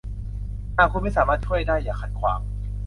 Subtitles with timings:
[0.75, 2.39] หากคุณไม่สามารถช่วยได้อย่าขัดขวาง